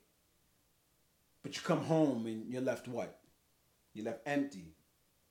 [1.41, 3.18] but you come home and you're left what?
[4.01, 4.73] Left empty,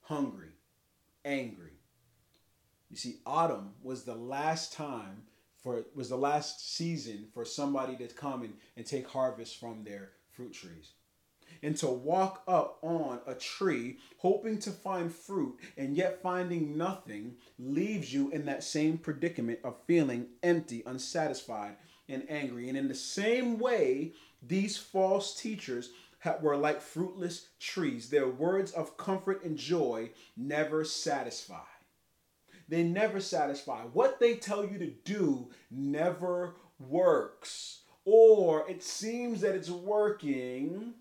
[0.03, 0.53] hungry,
[1.25, 1.73] angry.
[2.91, 5.25] You see, autumn was the last time
[5.63, 10.13] for was the last season for somebody to come and, and take harvest from their
[10.31, 10.93] fruit trees.
[11.63, 17.37] And to walk up on a tree hoping to find fruit and yet finding nothing
[17.59, 21.77] leaves you in that same predicament of feeling empty, unsatisfied,
[22.09, 22.69] and angry.
[22.69, 25.91] And in the same way, these false teachers
[26.41, 28.11] were like fruitless trees.
[28.11, 31.65] Their words of comfort and joy never satisfy.
[32.69, 33.83] They never satisfy.
[33.85, 37.83] What they tell you to do never works.
[38.05, 40.95] Or it seems that it's working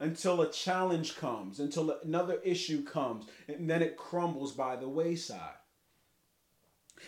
[0.00, 5.56] until a challenge comes, until another issue comes, and then it crumbles by the wayside.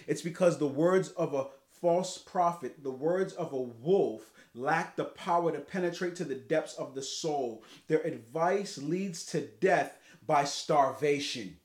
[0.06, 1.46] It's because the words of a
[1.80, 6.74] false prophet, the words of a wolf, lack the power to penetrate to the depths
[6.74, 7.64] of the soul.
[7.88, 11.56] Their advice leads to death by starvation.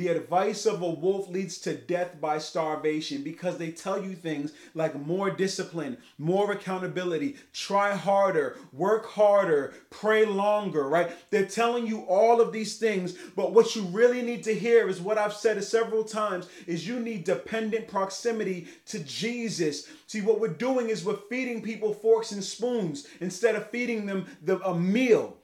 [0.00, 4.54] The advice of a wolf leads to death by starvation because they tell you things
[4.74, 11.12] like more discipline, more accountability, try harder, work harder, pray longer, right?
[11.28, 15.02] They're telling you all of these things, but what you really need to hear is
[15.02, 19.86] what I've said several times is you need dependent proximity to Jesus.
[20.06, 24.24] See, what we're doing is we're feeding people forks and spoons instead of feeding them
[24.40, 25.36] the, a meal.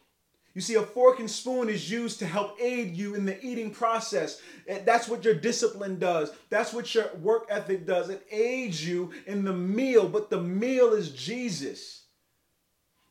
[0.57, 3.71] You see, a fork and spoon is used to help aid you in the eating
[3.71, 4.41] process.
[4.87, 6.33] That's what your discipline does.
[6.49, 8.09] That's what your work ethic does.
[8.09, 12.05] It aids you in the meal, but the meal is Jesus.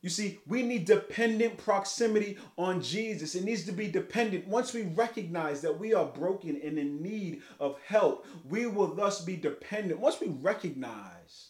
[0.01, 3.35] You see, we need dependent proximity on Jesus.
[3.35, 4.47] It needs to be dependent.
[4.47, 9.21] Once we recognize that we are broken and in need of help, we will thus
[9.21, 9.99] be dependent.
[9.99, 11.49] Once we recognize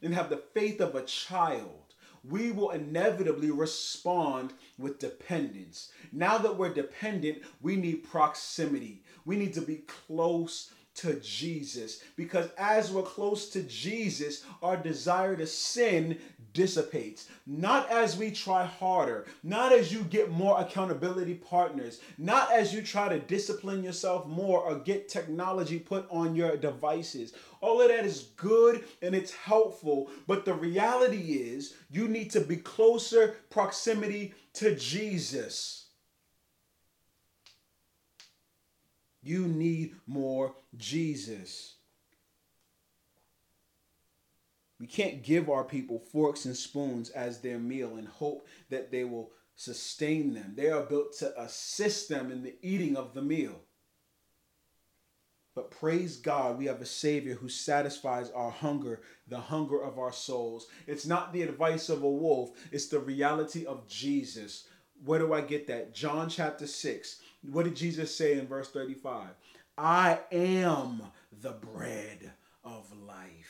[0.00, 1.83] and have the faith of a child,
[2.28, 5.92] we will inevitably respond with dependence.
[6.12, 9.02] Now that we're dependent, we need proximity.
[9.24, 15.36] We need to be close to Jesus because as we're close to Jesus, our desire
[15.36, 16.18] to sin
[16.54, 17.28] dissipates.
[17.46, 22.80] Not as we try harder, not as you get more accountability partners, not as you
[22.80, 27.34] try to discipline yourself more or get technology put on your devices.
[27.60, 32.40] All of that is good and it's helpful, but the reality is you need to
[32.40, 35.88] be closer proximity to Jesus.
[39.22, 41.74] You need more Jesus.
[44.84, 49.04] We can't give our people forks and spoons as their meal and hope that they
[49.04, 50.52] will sustain them.
[50.54, 53.62] They are built to assist them in the eating of the meal.
[55.54, 60.12] But praise God, we have a Savior who satisfies our hunger, the hunger of our
[60.12, 60.66] souls.
[60.86, 64.66] It's not the advice of a wolf, it's the reality of Jesus.
[65.02, 65.94] Where do I get that?
[65.94, 67.20] John chapter 6.
[67.50, 69.28] What did Jesus say in verse 35?
[69.78, 71.04] I am
[71.40, 72.32] the bread
[72.62, 73.43] of life.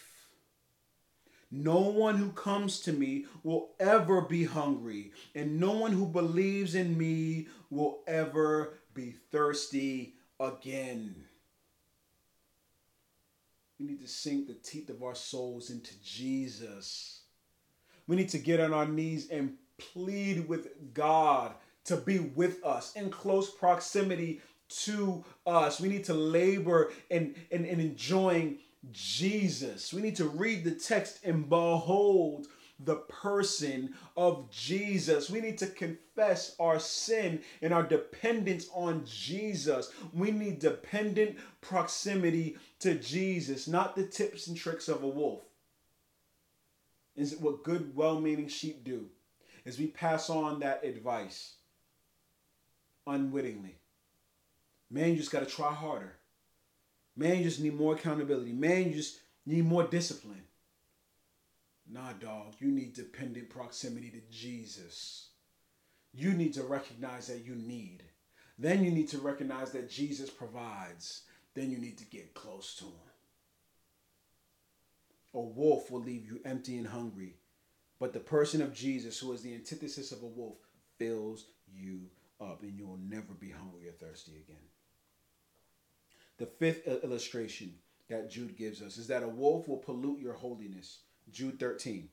[1.57, 6.75] No one who comes to me will ever be hungry, and no one who believes
[6.75, 11.15] in me will ever be thirsty again.
[13.79, 17.21] We need to sink the teeth of our souls into Jesus.
[18.09, 21.53] We need to get on our knees and plead with God
[21.85, 25.79] to be with us in close proximity to us.
[25.79, 28.59] We need to labor in, in, in enjoying
[28.93, 29.93] Jesus.
[29.93, 32.47] We need to read the text and behold
[32.81, 35.31] the person of Jesus.
[35.31, 39.93] We need to confess our sin and our dependence on Jesus.
[40.13, 45.43] We need dependent proximity to Jesus, not the tips and tricks of a wolf.
[47.17, 49.07] Is it what good, well meaning sheep do?
[49.65, 51.55] Is we pass on that advice
[53.07, 53.77] unwittingly.
[54.91, 56.17] Man, you just got to try harder.
[57.17, 58.53] Man, you just need more accountability.
[58.53, 60.43] Man, you just need more discipline.
[61.91, 65.29] Nah, dog, you need dependent proximity to Jesus.
[66.13, 68.03] You need to recognize that you need.
[68.59, 71.23] Then you need to recognize that Jesus provides.
[71.55, 72.93] Then you need to get close to him.
[75.35, 77.35] A wolf will leave you empty and hungry,
[77.99, 80.59] but the person of Jesus, who is the antithesis of a wolf,
[80.97, 82.03] fills you
[82.41, 84.57] up, and you will never be hungry or thirsty again.
[86.39, 87.75] The fifth illustration
[88.09, 91.01] that Jude gives us is that a wolf will pollute your holiness.
[91.31, 92.09] Jude 13.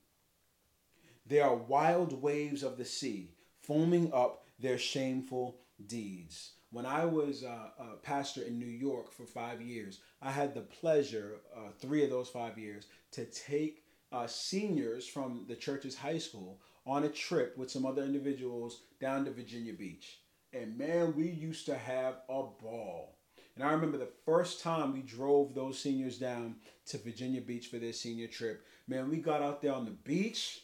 [1.26, 5.57] There are wild waves of the sea foaming up their shameful
[5.88, 6.53] deeds.
[6.72, 10.61] When I was uh, a pastor in New York for five years, I had the
[10.61, 16.17] pleasure, uh, three of those five years, to take uh, seniors from the church's high
[16.17, 20.19] school on a trip with some other individuals down to Virginia Beach.
[20.53, 23.17] And man, we used to have a ball.
[23.56, 26.56] And I remember the first time we drove those seniors down
[26.88, 28.66] to Virginia Beach for their senior trip.
[28.88, 30.62] Man, we got out there on the beach.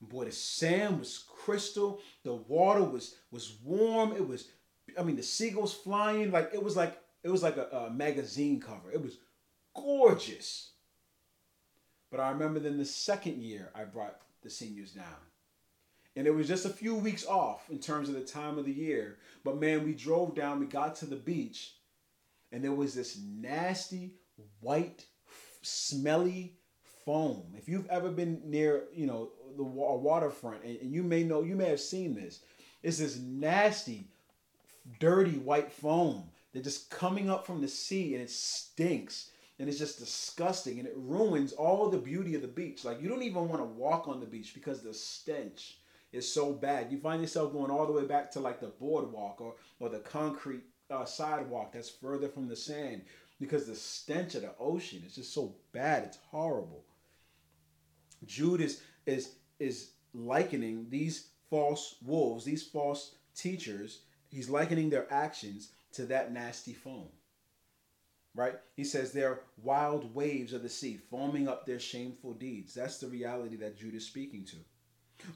[0.00, 2.00] Boy, the sand was crystal.
[2.22, 4.12] The water was was warm.
[4.12, 4.48] It was,
[4.96, 8.60] I mean, the seagulls flying like it was like it was like a, a magazine
[8.60, 8.92] cover.
[8.92, 9.18] It was
[9.74, 10.70] gorgeous.
[12.10, 15.04] But I remember then the second year I brought the seniors down.
[16.16, 18.72] And it was just a few weeks off in terms of the time of the
[18.72, 19.18] year.
[19.44, 21.74] But man, we drove down, we got to the beach,
[22.52, 24.14] and there was this nasty,
[24.60, 25.04] white,
[25.62, 26.54] smelly
[27.04, 27.54] foam.
[27.56, 31.68] If you've ever been near, you know, the waterfront, and, you may know, you may
[31.68, 32.40] have seen this.
[32.82, 34.08] It's this nasty,
[35.00, 39.78] dirty white foam that just coming up from the sea, and it stinks and it's
[39.78, 42.84] just disgusting and it ruins all the beauty of the beach.
[42.84, 45.78] Like you don't even want to walk on the beach because the stench
[46.12, 46.90] is so bad.
[46.90, 49.98] You find yourself going all the way back to like the boardwalk or or the
[49.98, 53.02] concrete uh, sidewalk that's further from the sand
[53.40, 56.04] because the stench of the ocean is just so bad.
[56.04, 56.84] It's horrible.
[58.26, 64.00] Jude is is is likening these false wolves, these false teachers.
[64.30, 67.08] He's likening their actions to that nasty foam
[68.38, 68.54] right?
[68.76, 72.72] He says they're wild waves of the sea, foaming up their shameful deeds.
[72.72, 74.56] That's the reality that Jude is speaking to.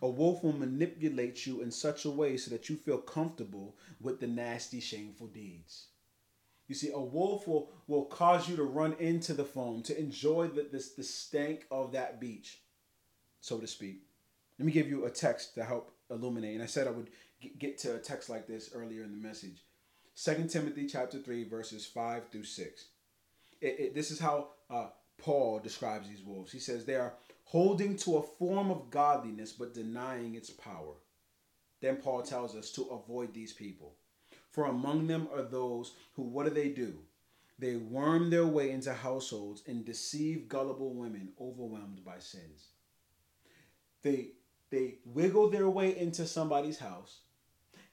[0.00, 4.20] A wolf will manipulate you in such a way so that you feel comfortable with
[4.20, 5.86] the nasty, shameful deeds.
[6.68, 10.48] You see, a wolf will, will cause you to run into the foam, to enjoy
[10.48, 12.60] the, this, the stank of that beach,
[13.40, 14.02] so to speak.
[14.58, 16.54] Let me give you a text to help illuminate.
[16.54, 17.10] And I said I would
[17.58, 19.64] get to a text like this earlier in the message.
[20.22, 22.84] 2 Timothy chapter 3, verses 5 through 6
[23.62, 26.52] it, it, this is how uh, Paul describes these wolves.
[26.52, 27.14] He says they are
[27.52, 30.94] holding to a form of godliness but denying its power.
[31.82, 33.92] Then Paul tells us to avoid these people.
[34.52, 36.94] For among them are those who, what do they do?
[37.58, 42.68] They worm their way into households and deceive gullible women overwhelmed by sins.
[44.00, 44.28] They,
[44.70, 47.18] they wiggle their way into somebody's house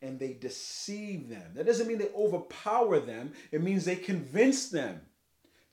[0.02, 1.52] and they deceive them.
[1.56, 5.02] That doesn't mean they overpower them, it means they convince them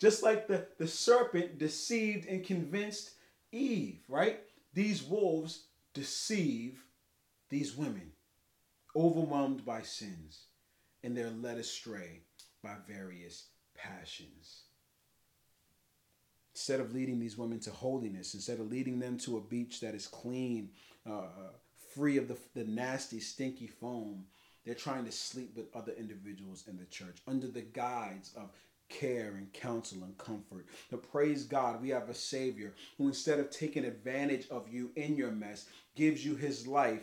[0.00, 3.12] just like the, the serpent deceived and convinced
[3.56, 4.40] Eve, right?
[4.74, 6.82] These wolves deceive
[7.48, 8.12] these women,
[8.94, 10.44] overwhelmed by sins,
[11.02, 12.20] and they're led astray
[12.62, 14.62] by various passions.
[16.54, 19.94] Instead of leading these women to holiness, instead of leading them to a beach that
[19.94, 20.70] is clean,
[21.08, 21.28] uh,
[21.94, 24.24] free of the, the nasty, stinky foam,
[24.64, 28.50] they're trying to sleep with other individuals in the church under the guise of
[28.88, 30.66] care and counsel and comfort.
[30.90, 35.16] But praise God, we have a Savior who, instead of taking advantage of you in
[35.16, 37.02] your mess, gives you his life,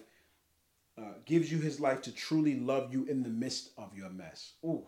[0.97, 4.53] uh, gives you his life to truly love you in the midst of your mess.
[4.63, 4.87] Ooh,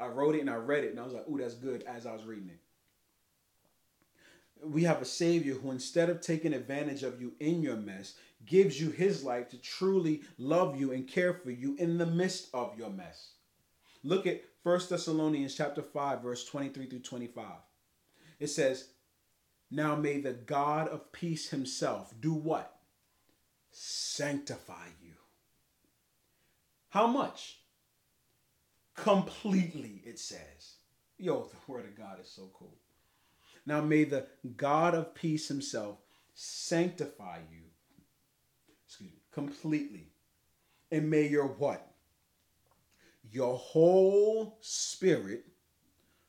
[0.00, 2.06] I wrote it and I read it and I was like, ooh, that's good as
[2.06, 2.60] I was reading it.
[4.64, 8.14] we have a Savior who, instead of taking advantage of you in your mess,
[8.46, 12.48] gives you His life to truly love you and care for you in the midst
[12.54, 13.32] of your mess.
[14.04, 17.44] Look at 1 Thessalonians chapter 5, verse 23 through 25.
[18.38, 18.90] It says,
[19.70, 22.76] Now may the God of peace himself do what?
[23.72, 25.14] Sanctify you.
[26.90, 27.58] How much?
[28.94, 30.76] Completely, it says.
[31.18, 32.76] Yo, the word of God is so cool.
[33.66, 35.98] Now may the God of peace himself
[36.34, 37.62] sanctify you,
[38.86, 40.08] excuse me, completely.
[40.90, 41.91] And may your what?
[43.32, 45.46] Your whole spirit,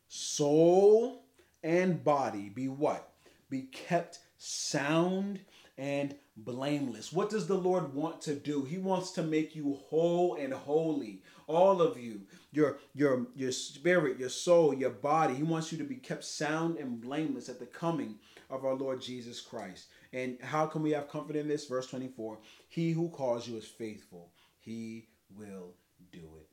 [0.07, 1.25] soul,
[1.61, 3.11] and body be what?
[3.49, 5.41] Be kept sound
[5.77, 7.11] and blameless.
[7.11, 8.63] What does the Lord want to do?
[8.63, 11.21] He wants to make you whole and holy.
[11.47, 12.21] All of you,
[12.53, 15.33] your your your spirit, your soul, your body.
[15.35, 18.15] He wants you to be kept sound and blameless at the coming
[18.49, 19.87] of our Lord Jesus Christ.
[20.13, 21.67] And how can we have comfort in this?
[21.67, 22.39] Verse 24.
[22.69, 24.31] He who calls you is faithful.
[24.59, 25.73] He will
[26.11, 26.52] do it.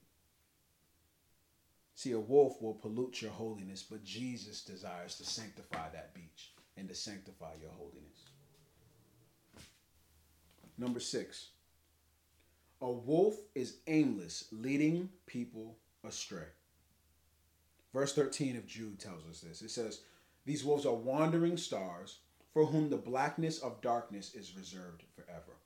[2.00, 6.88] See, a wolf will pollute your holiness, but Jesus desires to sanctify that beach and
[6.88, 8.24] to sanctify your holiness.
[10.78, 11.48] Number six,
[12.80, 16.48] a wolf is aimless, leading people astray.
[17.92, 19.60] Verse 13 of Jude tells us this.
[19.60, 20.00] It says,
[20.46, 22.20] These wolves are wandering stars
[22.54, 25.58] for whom the blackness of darkness is reserved forever.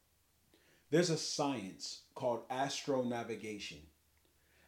[0.91, 3.82] There's a science called astronavigation.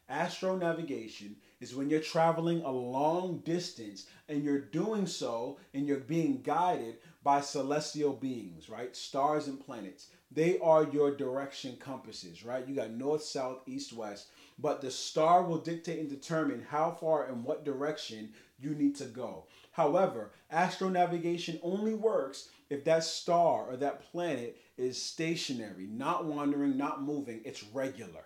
[0.09, 6.41] Astronavigation is when you're traveling a long distance and you're doing so and you're being
[6.41, 8.95] guided by celestial beings, right?
[8.95, 10.07] Stars and planets.
[10.31, 12.67] They are your direction compasses, right?
[12.67, 14.27] You got north, south, east, west,
[14.59, 19.05] but the star will dictate and determine how far and what direction you need to
[19.05, 19.45] go.
[19.71, 27.03] However, astronavigation only works if that star or that planet is stationary, not wandering, not
[27.03, 28.25] moving, it's regular,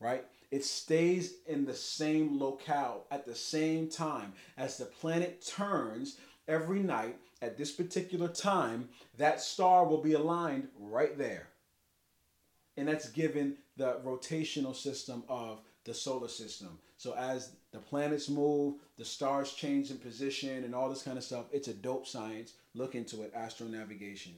[0.00, 0.24] right?
[0.54, 6.78] It stays in the same locale at the same time as the planet turns every
[6.78, 8.88] night at this particular time,
[9.18, 11.48] that star will be aligned right there.
[12.76, 16.78] And that's given the rotational system of the solar system.
[16.98, 21.24] So as the planets move, the stars change in position and all this kind of
[21.24, 22.52] stuff, it's a dope science.
[22.74, 24.34] Look into it, astronavigation.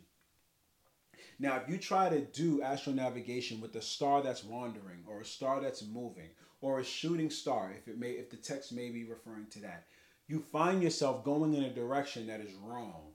[1.38, 5.60] Now, if you try to do astronavigation with a star that's wandering or a star
[5.60, 6.30] that's moving
[6.60, 9.84] or a shooting star, if it may if the text may be referring to that,
[10.28, 13.12] you find yourself going in a direction that is wrong.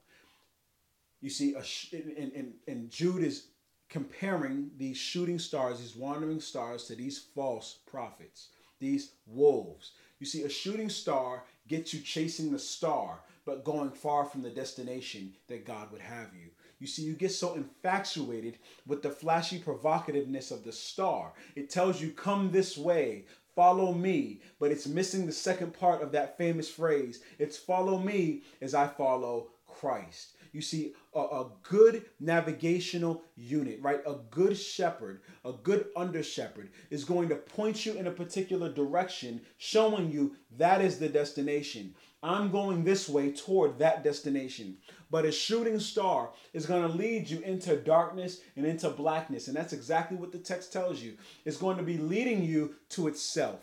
[1.20, 3.48] You see, a sh- and, and, and Jude is
[3.88, 8.48] comparing these shooting stars, these wandering stars, to these false prophets,
[8.80, 9.92] these wolves.
[10.18, 14.50] You see, a shooting star gets you chasing the star, but going far from the
[14.50, 16.50] destination that God would have you.
[16.82, 18.58] You see, you get so infatuated
[18.88, 21.32] with the flashy provocativeness of the star.
[21.54, 26.10] It tells you, come this way, follow me, but it's missing the second part of
[26.10, 27.22] that famous phrase.
[27.38, 30.32] It's follow me as I follow Christ.
[30.52, 34.00] You see, a, a, good navigational unit, right?
[34.04, 38.70] A good shepherd, a good under shepherd is going to point you in a particular
[38.70, 41.94] direction, showing you that is the destination.
[42.22, 44.76] I'm going this way toward that destination.
[45.12, 49.46] But a shooting star is going to lead you into darkness and into blackness.
[49.46, 51.18] And that's exactly what the text tells you.
[51.44, 53.60] It's going to be leading you to itself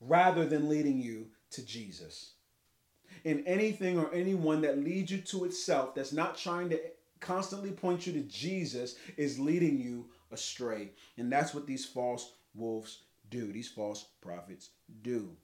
[0.00, 2.32] rather than leading you to Jesus.
[3.24, 6.80] And anything or anyone that leads you to itself, that's not trying to
[7.20, 10.90] constantly point you to Jesus, is leading you astray.
[11.18, 14.70] And that's what these false wolves do, these false prophets
[15.02, 15.36] do.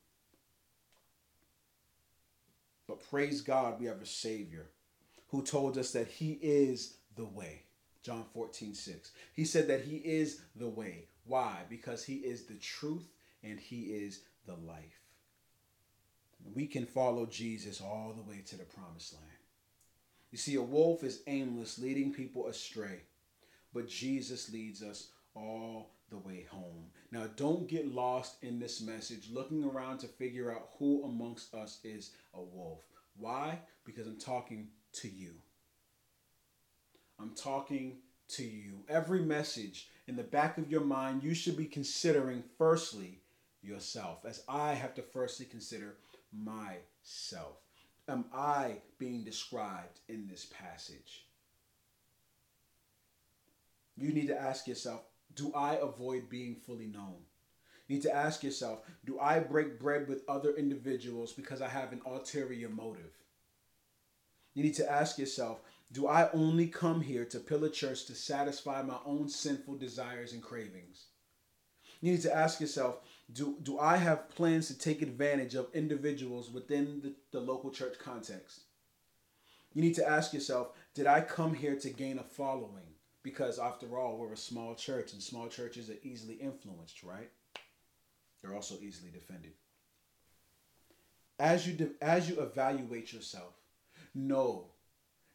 [2.87, 4.67] But praise God, we have a Savior
[5.29, 7.63] who told us that He is the way.
[8.03, 9.13] John 14, 6.
[9.35, 11.07] He said that He is the way.
[11.25, 11.61] Why?
[11.69, 13.09] Because He is the truth
[13.43, 15.01] and He is the life.
[16.55, 19.27] We can follow Jesus all the way to the promised land.
[20.33, 23.03] You see, a wolf is aimless, leading people astray,
[23.73, 26.91] but Jesus leads us all the way home.
[27.11, 31.81] Now, don't get lost in this message looking around to figure out who amongst us
[31.83, 32.81] is a wolf.
[33.17, 33.59] Why?
[33.85, 35.33] Because I'm talking to you.
[37.19, 37.97] I'm talking
[38.29, 38.85] to you.
[38.89, 43.21] Every message in the back of your mind, you should be considering firstly
[43.63, 45.97] yourself, as I have to firstly consider
[46.33, 47.57] myself.
[48.09, 51.27] Am I being described in this passage?
[53.97, 55.03] You need to ask yourself
[55.35, 57.17] do I avoid being fully known?
[57.89, 61.93] You need to ask yourself, do I break bread with other individuals because I have
[61.93, 63.13] an ulterior motive?
[64.55, 65.61] You need to ask yourself
[65.93, 70.43] do I only come here to Pillar Church to satisfy my own sinful desires and
[70.43, 71.05] cravings?
[72.01, 73.01] You need to ask yourself
[73.33, 77.99] do, do I have plans to take advantage of individuals within the, the local church
[77.99, 78.61] context?
[79.75, 82.92] You need to ask yourself did I come here to gain a following?
[83.23, 87.31] Because after all, we're a small church, and small churches are easily influenced, right?
[88.41, 89.53] They're also easily defended.
[91.39, 93.55] As you de- as you evaluate yourself,
[94.15, 94.67] know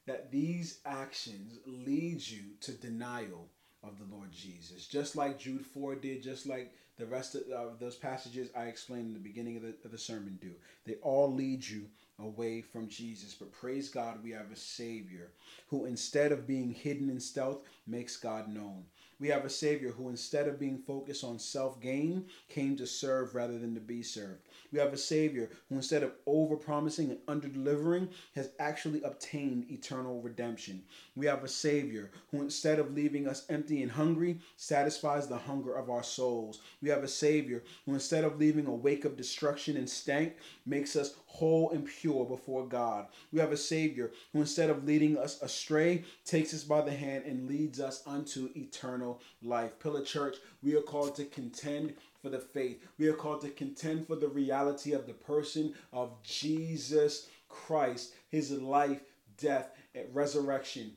[0.06, 3.50] that these actions lead you to denial
[3.84, 4.88] of the Lord Jesus.
[4.88, 9.08] Just like Jude 4 did, just like the rest of uh, those passages I explained
[9.08, 10.52] in the beginning of the, of the sermon do.
[10.86, 11.86] They all lead you
[12.20, 13.34] away from Jesus.
[13.34, 15.30] But praise God, we have a Savior
[15.70, 18.86] who, instead of being hidden in stealth, makes God known.
[19.20, 23.36] We have a Savior who, instead of being focused on self gain, came to serve
[23.36, 24.47] rather than to be served.
[24.72, 29.72] We have a Savior who, instead of over promising and under delivering, has actually obtained
[29.72, 30.84] eternal redemption.
[31.16, 35.74] We have a Savior who, instead of leaving us empty and hungry, satisfies the hunger
[35.76, 36.62] of our souls.
[36.82, 40.36] We have a Savior who, instead of leaving a wake of destruction and stank,
[40.66, 43.08] makes us whole and pure before God.
[43.32, 47.26] We have a Savior who, instead of leading us astray, takes us by the hand
[47.26, 49.80] and leads us unto eternal life.
[49.80, 52.86] Pillar Church, we are called to contend for the faith.
[52.98, 58.52] We are called to contend for the reality of the person of Jesus Christ, his
[58.52, 59.02] life,
[59.38, 60.94] death, and resurrection.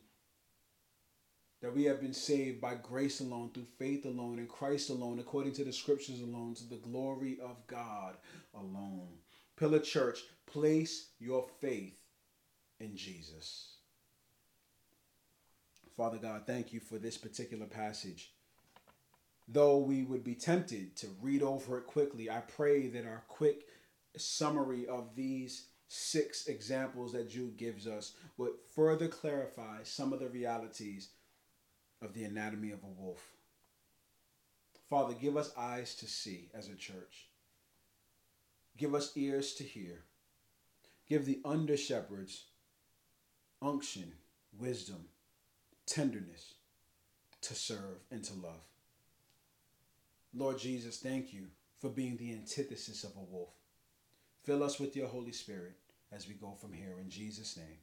[1.62, 5.52] That we have been saved by grace alone, through faith alone, in Christ alone, according
[5.54, 8.16] to the scriptures alone, to the glory of God
[8.54, 9.08] alone.
[9.56, 11.98] Pillar Church, place your faith
[12.80, 13.74] in Jesus.
[15.94, 18.32] Father God, thank you for this particular passage.
[19.52, 23.66] Though we would be tempted to read over it quickly, I pray that our quick
[24.16, 30.28] summary of these six examples that Jude gives us would further clarify some of the
[30.28, 31.08] realities
[32.00, 33.32] of the anatomy of a wolf.
[34.88, 37.26] Father, give us eyes to see as a church.
[38.76, 40.04] Give us ears to hear.
[41.08, 42.44] Give the under shepherds
[43.60, 44.12] unction,
[44.56, 45.06] wisdom,
[45.86, 46.54] tenderness
[47.42, 48.69] to serve and to love.
[50.34, 51.46] Lord Jesus, thank you
[51.80, 53.54] for being the antithesis of a wolf.
[54.44, 55.74] Fill us with your Holy Spirit
[56.12, 56.98] as we go from here.
[57.00, 57.78] In Jesus' name.